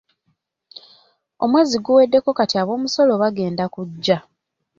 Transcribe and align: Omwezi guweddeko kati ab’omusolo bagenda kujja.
Omwezi 1.43 1.77
guweddeko 1.85 2.29
kati 2.39 2.55
ab’omusolo 2.61 3.13
bagenda 3.21 3.65
kujja. 3.73 4.17